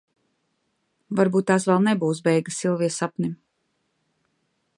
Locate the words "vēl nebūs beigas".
1.73-2.59